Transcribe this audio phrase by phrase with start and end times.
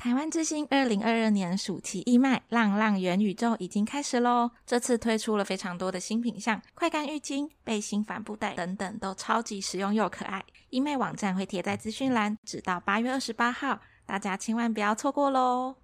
[0.00, 4.50] 台湾之星二零二二年暑期义卖浪浪元宇宙已经开始喽！
[4.66, 10.42] 这次推出了非常多的新品项，快干浴巾、背心、帆布袋等等，都超级实用又可爱。
[10.70, 15.76] 义卖网站会贴在资讯栏，直到八月二十八号，大家千万不要错过喽！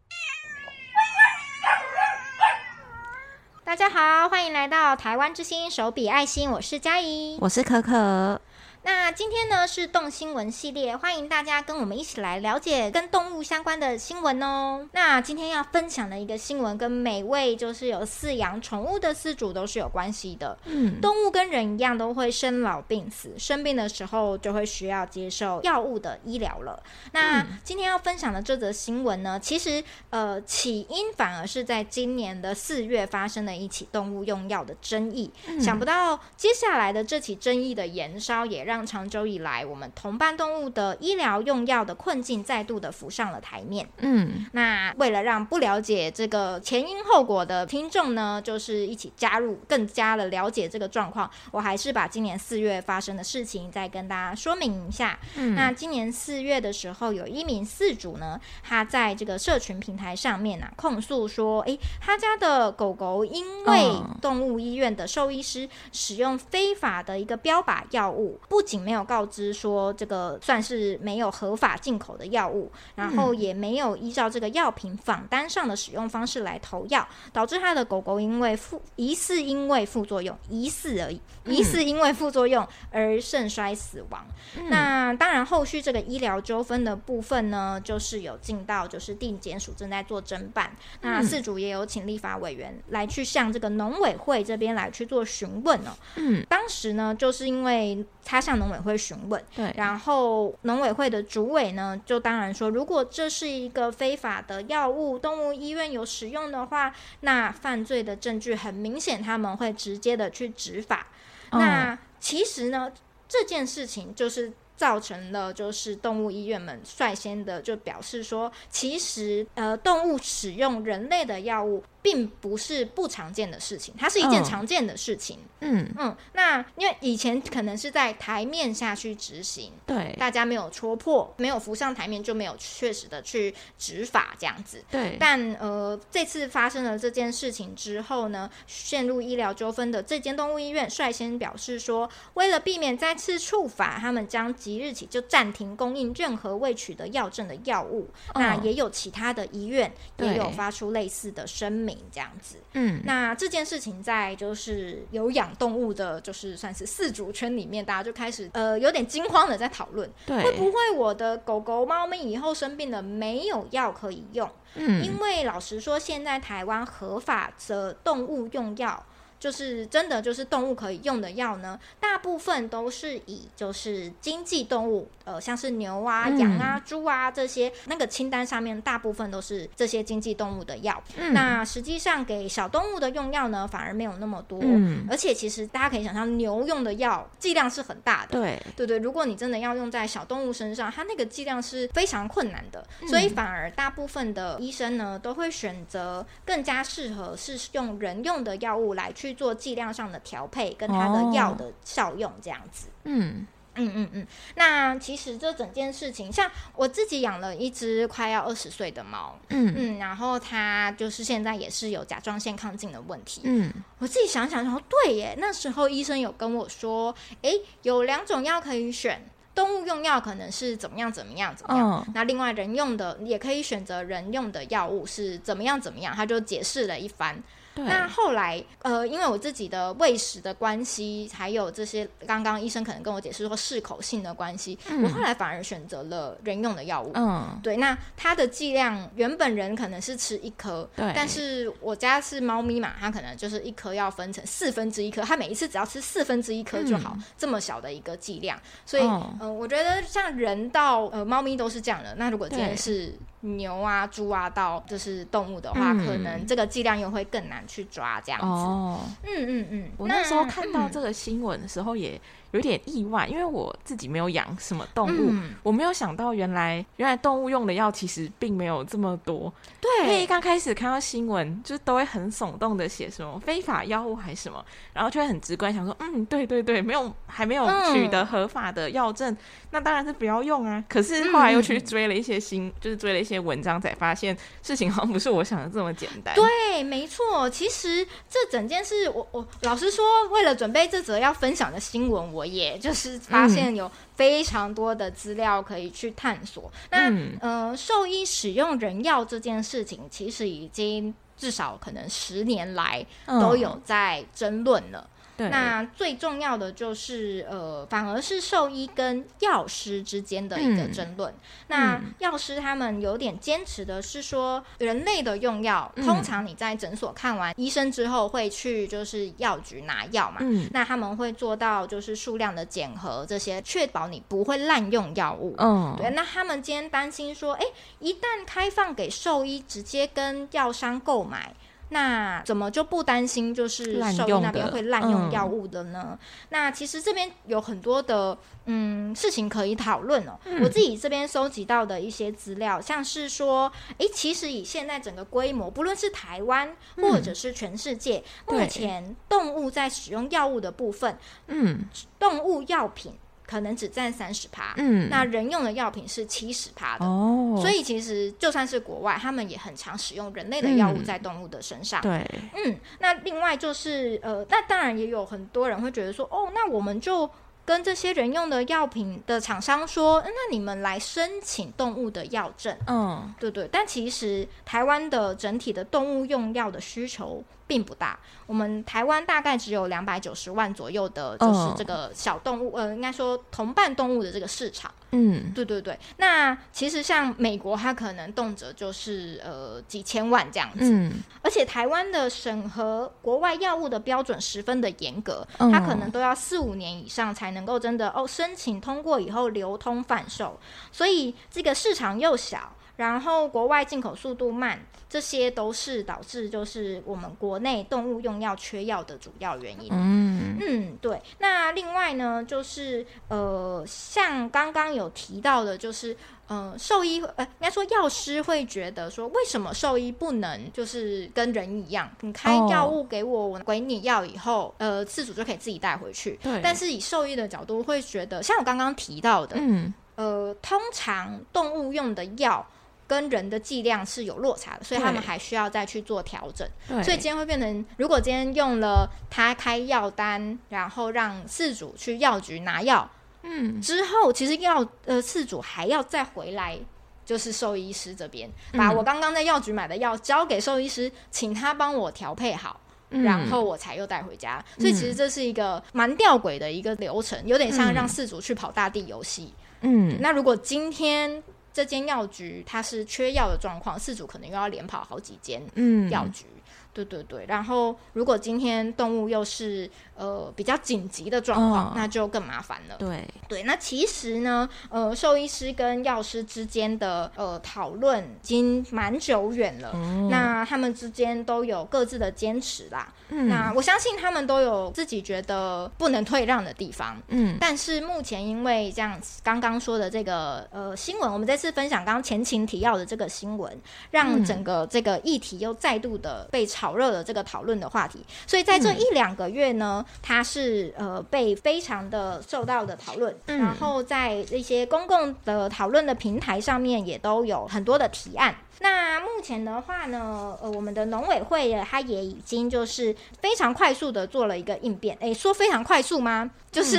[3.63, 8.41] 大家好，欢迎来到台湾之星手笔爱心，我是佳怡，我是可可。
[8.87, 14.89] 那今天呢是动新闻系列，欢迎大家跟我们一起来了解跟动物相关的新闻哦。
[14.93, 20.57] 那今天要分享的一个新闻，跟每位就是有饲养宠物的饲主都是有关系的。
[20.67, 26.81] 嗯，动物跟人一样都会生老病死，生病的时候就会需要接受药物的医疗了。
[27.11, 35.29] 那今天要分享的这则新闻呢，其实呃起因反而是在今年的四月发生的一起动物用药的争议。
[35.49, 43.89] 嗯，想不到接下来的这起争议的延烧也让让长久以来我们同伴动物的医疗用药的困境再度的浮上了台面。
[43.97, 55.19] 嗯，那为了让不了解这个前因后果的听众呢，就是一起加入，更加的了解这个状况，我还是把今年四月发生的事情再跟大家说明一下。
[55.37, 84.27] 嗯，那今年四月的时候，有一名饲主呢，他在这个社群平台上面啊控诉说，诶，他家的狗狗因为动物医院的兽医师使用非法的一个标靶药物，不仅没有告知说这个算是没有合法进口的药物，然后也没有依照这个药品仿单上的使用方式来投药，导致他的狗狗因为副疑似因为副作用，疑似而已，疑似因为副作用而肾衰死亡。
[84.57, 95.93] 嗯、那当然后续这个医疗纠纷的部分呢，就是有进到就是地检署正在做侦办，那事主也有请立法委员来去向这个农委会这边来去做询问哦。
[96.17, 111.09] 嗯，当时呢就是因为他向农委会询问，对，然后农委会的主委呢，就当然说，如果这是一个非法的药物，动物医院有使用的话，那犯罪的证据很明显，他们会直接的去执法。
[111.51, 112.93] 哦、那其实呢，
[113.27, 121.83] 这件事情就是造成了，就是动物医院们率先的就表示说，其实呃，动物使用人类的药物。
[122.07, 125.41] 并不是不常见的事情，它是一件常见的事情。
[125.59, 134.85] 嗯嗯，那因为以前可能是在台面下去执行，对，大家没有戳破，没有浮上台面，就没有确实的去执法这样子。
[134.89, 148.09] 对，但呃，这次发生了这件事情之后呢，陷入医疗纠纷的这间动物医院率先表示说，为了避免再次触法，他们将即日起就暂停供应任何未取得药证的药物。
[148.29, 151.96] 哦、那也有其他的医院也有发出类似的声明。
[152.13, 164.51] 这样子，嗯，那这件事情在就是有养动物的，就是算是四主圈里面，大家就开始呃有点惊慌的在讨论，对，会不会我的狗狗、猫咪以后生病了没有药可以用？
[164.75, 169.05] 嗯，因为老实说，现在台湾合法的动物用药。
[169.39, 181.03] 就是真的，就是动物可以用的药呢，大部分都是以就是经济动物，呃，像是牛啊、羊啊、猪啊这些，那个清单上面大部分都是这些经济动物的药。
[181.17, 184.59] 嗯、那实际上给小动物的用药呢，反而没有那么多。
[184.63, 188.41] 嗯、而且其实大家可以想象，牛用的药剂量是很大的。
[188.41, 192.83] 对对对，如果你真的要用在小动物身上，它那个剂量是非常困难的。
[193.03, 199.26] 嗯、所以反而大部分的医生呢，都会选择更加适合是用人用的药物来去。
[199.27, 202.87] 去做剂量上的调配，跟它的药的效用这样子。
[203.05, 204.27] 嗯嗯嗯嗯。
[204.55, 213.41] 那其实这整件事情，像我自己养了一只快要二十岁的猫，嗯嗯，然后它就是现在也是有甲状腺亢进的问题。
[213.45, 217.51] 嗯，我自己想想，然后对耶，那时候医生有跟我说，哎，
[217.83, 227.43] 有两种药可以选，动物用药可能是怎么样怎么样怎么样，哦、那另外人用的也可以选择人用的药物是怎么样怎么样，他就解释了一番。
[227.77, 227.85] 对。
[227.85, 237.13] 那后来，呃，因为我自己的喂食的关系，还有这些刚刚医生可能跟我解释说适口性的关系，嗯、我后来反而选择了人用的药物。
[237.15, 249.37] 嗯，对，那它的剂量原本人可能是吃一颗，对，但是我家是猫咪嘛，它可能就是一颗要分成四分之一颗，它每一次只要吃四分之一颗就好，嗯、这么小的一个剂量，所以，嗯、哦。
[249.41, 253.13] 呃，我觉得像人到呃猫咪都是这样的，那如果今天是。
[253.47, 258.47] 牛啊、猪啊，到就是动物的话，嗯、可能这个剂量又会更难去抓这样子。
[258.47, 259.91] 哦，嗯嗯嗯。
[259.97, 262.21] 我那时候看到这个新闻的时候，也
[262.57, 269.53] 有点意外，因为我自己没有养什么动物，嗯、我没有想到原来原来动物用的药其实并没有这么多。
[269.81, 279.37] 对，因为刚开始看到新闻，就都会很耸动的写什么非法药物还是什么，然后就会很直观想说，嗯，对对对，没有还没有取得合法的药证，嗯、
[279.73, 280.83] 那当然是不要用啊。
[280.89, 286.35] 可是后来又去追了一些新，嗯、就是追了一些文章，才发现事情好像不是我想的这么简单。
[286.35, 296.71] 对，没错，其实这整件事，我我老实说，为了准备这则要分享的新闻，我也 就是发现有非常多的资料可以去探索。
[296.91, 303.05] 嗯、那呃，兽医使用人药这件事情，其实已经至少可能十年来
[303.41, 305.01] 都有在争论了。
[305.01, 311.31] 嗯对那最重要的就是，呃，反而是兽医跟药师之间的一个争论。
[311.31, 311.37] 嗯、
[311.69, 320.39] 那药师他们有点坚持的是说，人类的用药，嗯、通常你在诊所看完医生之后，会去就是药局拿药嘛。
[320.41, 325.55] 嗯、那他们会做到就是数量的检核，这些确保你不会滥用药物。
[325.59, 326.11] 嗯，对。
[326.11, 327.65] 那他们今天担心说，哎，
[327.99, 331.55] 一旦开放给兽医直接跟药商购买。
[331.91, 336.09] 那怎么就不担心就是兽医那边会滥用药物的呢？
[336.11, 336.19] 嗯、
[336.49, 340.39] 那其实这边有很多的嗯事情可以讨论哦。
[340.45, 351.17] 嗯、我自己这边收集到的一些资料，像是说，诶，其实以现在整个规模，不论是台湾或者是全世界，嗯、目前动物在使用药物的部分，
[351.47, 351.85] 嗯，
[352.19, 353.13] 动物药品。
[353.47, 367.31] 可能只占三十趴，嗯，那人用的药品是七十趴的，哦，所以其实就算是国外，他们也很常使用人类的药物在动物的身上，嗯、对，嗯，那另外就是呃，那当然也有很多人会觉得说，哦，那我们就
[367.65, 384.93] 跟这些人用的药品的厂商说，那你们来申请动物的药证，嗯，对对，但其实台湾的整体的动物用药的需求并不大，我们台湾大概只有两百九十万左右的，就是这个小动物，呃，应该说同伴动物的这个市场。
[385.13, 385.99] 嗯，对对对。
[386.19, 390.79] 那其实像美国，它可能动辄就是呃几千万这样子。
[390.81, 391.13] 嗯。
[391.43, 400.59] 而且台湾的审核国外药物的标准十分的严格，它可能都要四五年以上才能够真的哦申请通过以后流通贩售，
[400.93, 402.73] 所以这个市场又小。
[402.97, 404.79] 然后国外进口速度慢，
[405.09, 409.89] 这些都是导致就是我们国内动物用药缺药的主要原因。
[409.93, 411.21] 嗯嗯，对。
[411.39, 416.17] 那另外呢，就是呃，像刚刚有提到的，就是
[416.49, 426.39] 呃，兽医呃，应该说药师会觉得说，为什么兽医不能就是跟人一样，你开药物给我，我给你药以后，呃，饲主就可以自己带回去。
[426.43, 426.61] 对。
[426.63, 432.67] 但是以兽医的角度会觉得，像我刚刚提到的，嗯，呃，通常动物用的药。
[433.09, 436.69] 跟人的剂量是有落差的，所以他们还需要再去做调整。
[436.89, 443.09] 对所以今天会变成，如果今天用了他开药单，然后让事主去药局拿药，
[443.43, 446.77] 嗯，之后其实药呃事主还要再回来，
[447.25, 452.81] 就是兽医师这边把我刚刚在药局买的药交给兽医师，请他帮我调配好，
[453.11, 454.65] 嗯、然后我才又带回家。
[454.79, 459.55] 所以其实这是一个蛮吊诡的一个流程，有点像让饲主去跑大地游戏。
[459.83, 461.41] 嗯，那如果今天。
[461.77, 465.61] 这间药局它是缺药的状况，饲主可能又要连跑好几间
[466.09, 466.47] 药局。
[466.49, 466.63] 嗯
[466.97, 472.97] 对对对，然后如果今天动物又是呃比较紧急的状况，哦、那就更麻烦了。
[472.99, 479.91] 对对，那其实呢，呃，兽医师跟药师之间的呃讨论已经蛮久远了。
[479.93, 483.13] 嗯、那他们之间都有各自的坚持啦。
[483.29, 487.21] 嗯、那我相信他们都有自己觉得不能退让的地方。
[487.29, 493.79] 嗯，但是目前因为这样刚刚说的这个呃新闻，我们这次分享刚刚前情提要的这个新闻，
[494.13, 496.86] 让整个这个议题又再度的被炒。
[496.87, 508.55] 炒热了这个讨论的话题，所以在这一两个月呢，嗯、它是呃被非常的受到的讨论，嗯、然后在一些公共的讨论的平台上面也都有很多的提案。
[508.81, 515.17] 那目前的话呢，呃，我们的农委会它也已经就是非常快速的做了一个应变。
[515.21, 516.51] 诶，说非常快速吗？
[516.71, 516.99] 就是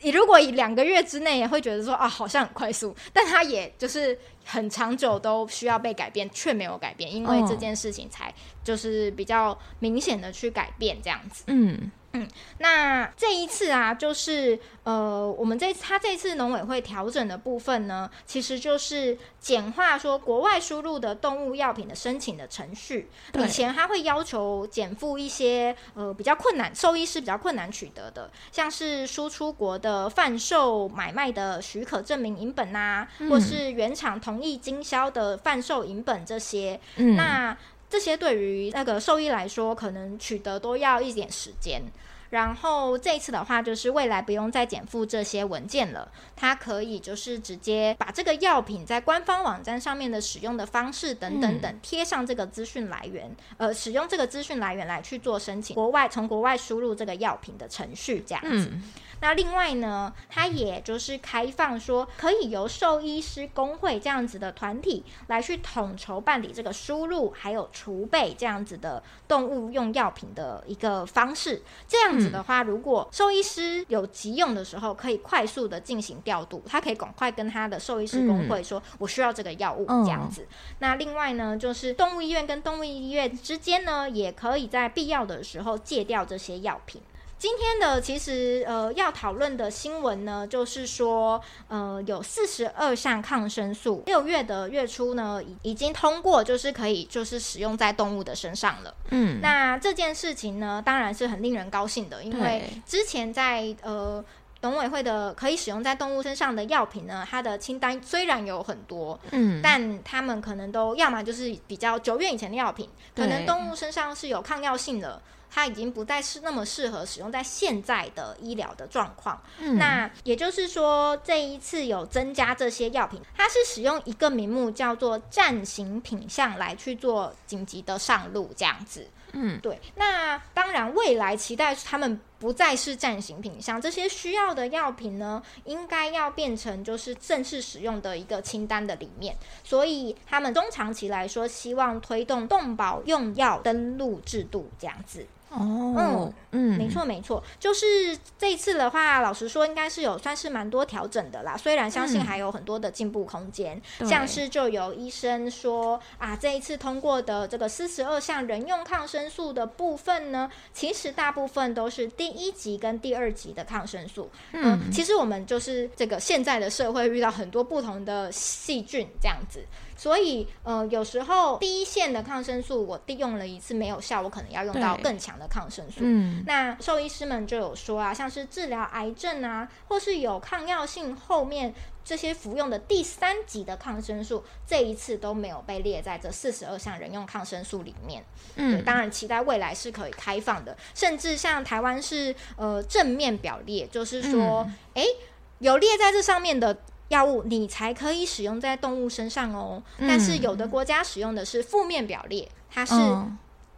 [0.00, 8.32] 你、嗯、 如果以两个月之内也会觉得说啊，好像很快速，但它也就是很长久都需要被改变，却没有改变，因为这件事情才
[8.64, 11.44] 就是比较明显的去改变这样子。
[11.48, 11.90] 嗯。
[12.12, 12.26] 嗯，
[12.58, 23.08] 那这一次啊，就是呃，我们这他这次农委会调整的部分呢，其实就是简化说国外输入的动物药品的申请的程序。
[23.34, 36.80] 以前他会要求减负一些呃比较困难，兽医师比较困难取得的，像是输出国的贩售买卖的许可证明银本啊，嗯、或是原厂同意经销的贩售银本这些。
[36.96, 37.56] 嗯，那。
[37.90, 41.82] 这些对于那个兽医来说，可能取得都要一点时间。
[42.30, 58.70] 然后这一次的话，就是未来不用再减负这些文件了，它可以就是直接把这个药品在官方网站上面的使用的方式等等等贴上这个资讯来源，嗯、呃，使用这个资讯来源来去做申请，国外从国外输入这个药品的程序这样子。
[58.72, 58.82] 嗯
[59.22, 71.60] 那另外呢，它也就是开放说，可以由兽医师工会这样子的团体来去统筹办理这个输入还有储备这样子的动物用药品的一个方式。
[71.86, 80.46] 这样子的话，如果兽医师有急用的时候，可以快速的进行调度，他可以赶快跟他的兽医师工会说，我需要这个药物这样子。
[80.78, 87.00] 那另外呢，就是动物医院跟动物医院之间呢，也可以在必要的时候戒掉这些药品。
[87.40, 98.94] 今天的其实呃要讨论的新闻呢，就是说呃有四十二项抗生素，六月的月初呢已已经通过，就是可以就是使用在动物的身上了。
[99.08, 104.22] 嗯，那这件事情呢，当然是很令人高兴的，因为之前在呃
[104.60, 115.22] 农委会的可以使用在动物身上的药品呢，它的清单虽然有很多，嗯，但他们可能都要么就是比较久远以前的药品，可能动物身上是有抗药性的。
[115.50, 119.42] 它已经不再是那么适合使用在现在的医疗的状况。
[119.58, 129.06] 嗯，那也就是说，这一次有增加这些药品，它是使用一个名目叫做暂行品项来去做紧急的上路这样子。
[129.32, 129.80] 嗯，对。
[129.94, 139.36] 那当然，未来期待他们不再是暂行品项，这些需要的药品呢，应该要变成就是正式使用的一个清单的里面。
[139.62, 145.24] 所以他们中长期来说，希望推动动保用药登录制度这样子。
[145.50, 151.56] 哦，嗯，嗯没错没错，就是这一次的话，老实说，应该是有算是蛮多调整的啦。
[151.56, 164.30] 虽然相信还有很多的进步空间，嗯，像是就有医生说啊，这一次通过的这个四十二项人用抗生素的部分呢，其实大部分都是第一级跟第二级的抗生素。
[164.52, 169.64] 嗯，嗯，其实我们就是这个现在的社会遇到很多不同的细菌这样子。
[170.00, 176.00] 所以，呃，有时候第一线的抗生素我利用了一次没有效，我可能要用到更强的抗生素。
[176.00, 188.24] 嗯，那兽医师们就有说啊，像是治疗癌症啊，或是有抗药性，后面这些服用的第三级的抗生素，这一次都没有被列在这四十二项人用抗生素里面。
[188.54, 195.26] 嗯，对，当然期待未来是可以开放的，甚至像台湾是呃正面表列，就是说，哎、嗯，
[195.58, 196.78] 有列在这上面的。
[197.10, 202.94] 药物你才可以使用在动物身上哦，嗯、但是有的国家使用的是负面表列，它是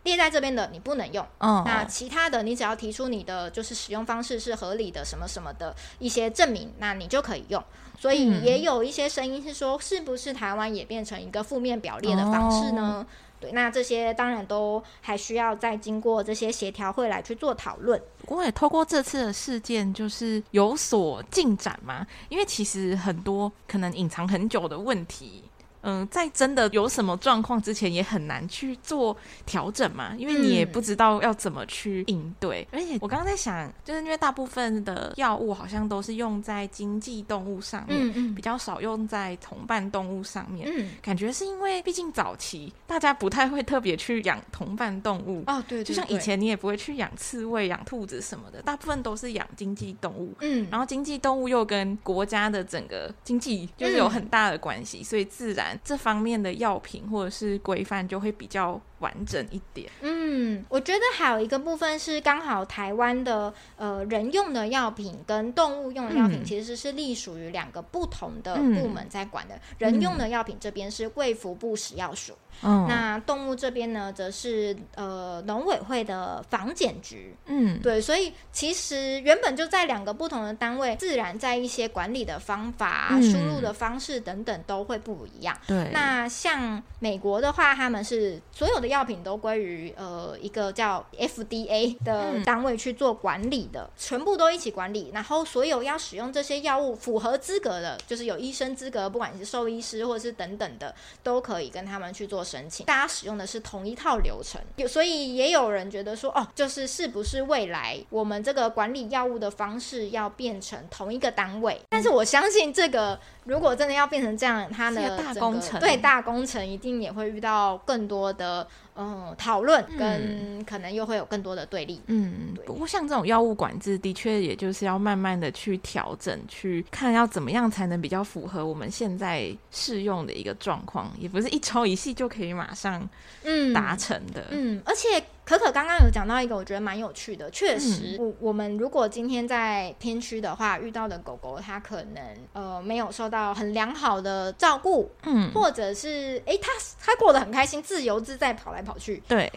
[0.05, 1.25] 列在这边的，你不能用。
[1.39, 7.62] 哦、那其他的，你只要提出你的就是使用方式是合理的，什么什么的一些证明，那你就可以用。
[7.99, 13.07] 所以也有一些声音是说，是不是台湾也变成一个负面表列的方式呢？
[13.09, 13.12] 哦
[13.43, 18.01] 对，那这些当然都还需要再经过这些协调会来去做讨论。
[18.21, 25.43] 不过也透过这次的事件，就是有所进展嘛，因为其实很多可能隐藏很久的问题。
[25.83, 32.67] 嗯，在真的有什么状况之前，也很难去做调整嘛，因为你也不知道要怎么去应对。
[32.71, 40.69] 嗯、而且我刚刚在想，就是因为大部分的药物好像都是用在经济动物上面，嗯嗯、比较少用在同伴动物上面。
[40.73, 50.33] 嗯，感觉是因为毕竟早期大家不太会特别去养同伴动物哦，对，就像以前你也不会去养刺猬、养兔子什么的，大部分都是养经济动物。
[50.41, 55.72] 嗯，然后经济动物又跟国家的整个经济就是有很大的关系，嗯、所以自然。
[55.85, 59.91] 这方面的药品或者是规范就会比较完整一点。
[60.01, 69.57] 嗯，我觉得还有一个部分是刚好台湾的呃人用的药品跟动物用的药品其实是隶属于两个不同的部门在管的。
[69.57, 72.33] 嗯、人用的药品这边是贵福部食药署，
[72.63, 77.37] 嗯、那动物这边呢则是呃农委会的防检局。
[77.47, 85.59] 嗯，对，所以其实原本就在两个不同的单位，自然在一些管理的方法、输、嗯、入的方式等等都会不一样。
[85.67, 88.92] 对，那像美国的话，他们是所有的。
[88.93, 95.11] 药品都归于呃一个叫 FDA 的单位去做管理的，嗯、全部都一起管理。
[95.13, 102.85] 然后所有要使用这些药物符合资格的，就是有医生资格，不管你是兽医师或者是等等的，都可以跟他们去做申请。
[102.87, 111.75] 大家使用的是同一套流程，有所以也有人觉得说，哦，就是是不是未来我们这个管理药物的方式要变成同一个单位？
[111.75, 113.19] 嗯、但是我相信这个。
[113.45, 122.01] 如果真的要变成这样，它的大工程对大工程一定也会遇到更多的嗯讨论，跟可能又会有更多的对立。
[122.07, 133.09] 嗯，不过像这种药物管制，的确也就是要慢慢的去调整，去看要怎么样才能比较符合我们现在适用的一个状况，也不是一朝一夕就可以马上
[133.45, 134.45] 嗯达成的。
[134.51, 135.23] 嗯，嗯，而且。
[135.59, 137.51] 可可刚刚有讲到一个，我觉得蛮有趣的。
[137.51, 149.51] 确实，我、嗯、我们如果今天在偏区的话，遇到的狗狗，它可能呃没有受到很良好的照顾，嗯，或者是哎，它它过得很开心，自由自在跑来跑去，对，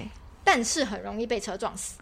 [0.44, 1.98] 但是很容易被车撞死。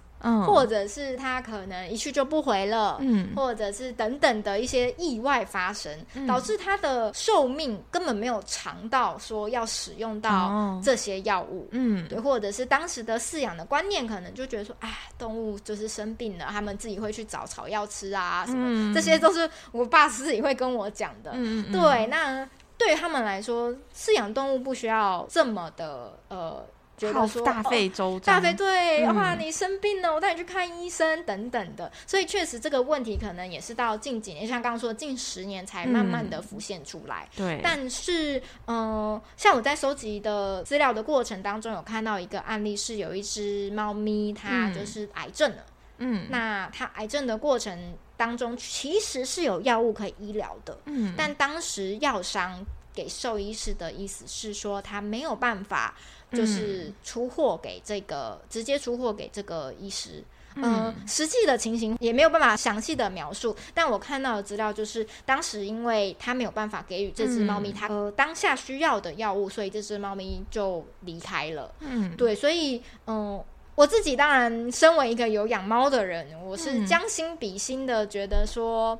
[0.46, 26.66] 或者是他可能一去就不回了，嗯，或者是等等的一些意外发生，嗯、导致他的寿命根本没有长到说要使用到这些药物，嗯，对，或者是当时的饲养的观念可能就觉得说，哎，动物就是生病了，他们自己会去找草药吃啊，什么，嗯、这些都是我爸自己会跟我讲的，嗯，对，那对于他们来说，饲养动物不需要这么的呃。
[27.04, 37.28] 觉得说大费周章，哦、大费对，哇，你生病了，我带你去看医生等等的，所以确实这个问题可能也是到近几年，像刚刚说近十年才慢慢的浮现出来。
[37.38, 45.66] 嗯、对，但是嗯、呃，像我在收集的资料的过程当中，有看到一个案例，是有一只猫咪，它就是癌症了。
[46.00, 50.78] 嗯，那它癌症的过程当中，其实是有药物可以医疗的。
[50.86, 55.96] 嗯，但当时药商给兽医师的意思是说，他没有办法。
[56.34, 60.24] 就是出货给这个，嗯、直接出货给这个医师。
[60.56, 63.56] 嗯、呃，实际的情形也没有办法详细的描述。
[63.72, 71.72] 但我看到的资料就是，当时因为他没有办法给予这只猫咪它呃当下需要的药物，所以这只猫咪就离开了。
[71.82, 73.46] 嗯，对，所以嗯、呃，
[73.76, 79.00] 我自己当然身为一个有养猫的人，我是将心比心的觉得说。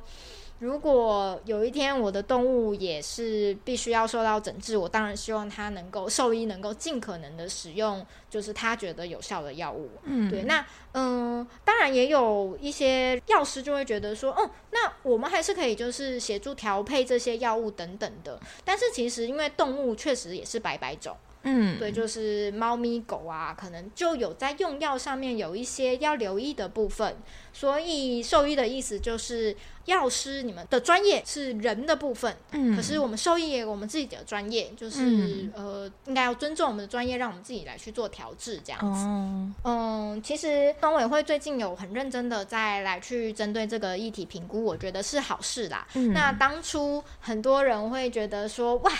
[0.60, 9.90] 如果有一天我的动物也是必须要受到整治，我当然希望它能够兽医能够尽可能的使用，就是他觉得有效的药物。
[10.04, 10.42] 嗯，对。
[10.44, 18.40] 那嗯、呃，当然也有一些药师就会觉得说，哦，那我们还是可以就是协助调配这些药物等等的。
[18.64, 21.16] 但是其实因为动物确实也是百百种。
[21.44, 27.16] 嗯，对，就是猫咪狗啊，可能就有在用药上面有一些要留意的部分。
[27.52, 39.04] 所以兽医的意思就是，药师你们的专业是人的部分，嗯，可是我们兽医也有我们自己的专业，就是、嗯、呃，应该要尊重我们的专业，让我们自己来去做调制这样子。
[39.06, 45.86] 哦、嗯，其实农委会最近有很认真的在来去针对这个议题评估，我觉得是好事啦。
[45.94, 48.90] 嗯、那当初很多人会觉得说，哇。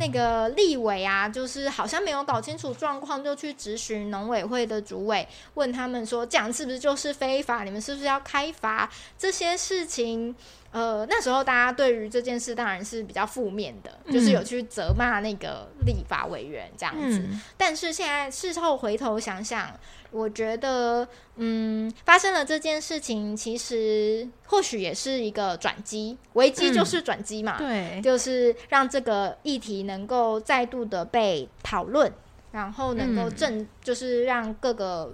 [0.00, 7.64] 那个立委啊，就是好像没有搞清楚状况，就去质询农委会的主委，问他们说，这样是不是就是非法？
[7.64, 8.90] 你们是不是要开罚？
[9.18, 10.34] 这些事情？
[10.72, 17.18] 呃，那时候大家对于这件事当然是比较负面的，嗯、就是有去责骂那个立法委员这样子。
[17.18, 19.68] 嗯、但是现在事后回头想想，
[20.12, 27.58] 我觉得，嗯，发生了这件事情，其实或许也是一个转机，危机就是转机嘛。
[27.58, 32.12] 对、嗯，就是让这个议题能够再度的被讨论，
[32.52, 35.12] 然后能够正，嗯、就是让各个。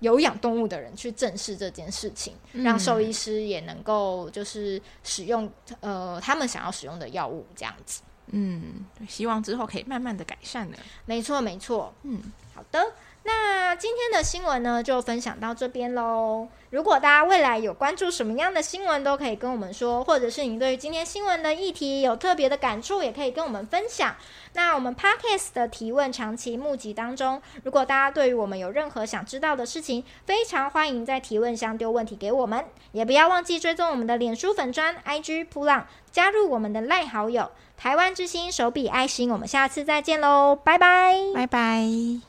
[0.00, 8.02] 有养动物的人去正视这件事情，嗯、让兽医师也能够就是使用呃他们想要使用的药物这样子。
[8.30, 10.76] 嗯，希望之后可以慢慢的改善的。
[11.06, 11.94] 没错，没错。
[12.02, 12.20] 嗯，
[12.58, 12.92] 好的。
[13.22, 16.48] 那今天的新闻呢，就分享到这边喽。
[16.70, 24.16] 如果大家未来有关注什么样的新闻，都可以跟我们说，或者是你对于今天新闻的议题有特别的感触，也可以跟我们分享。
[24.54, 39.30] 那我们 Podcast 的提问长期募集当中，如果大家对于我们有任何想知道的事情，非常欢迎在提问箱丢问题给我们，也不要忘记追踪我们的脸书粉砖 IG 噗浪，加入我们的赖好友台湾之星手笔爱心。
[39.30, 42.27] 我们下次再见喽，拜拜，拜拜。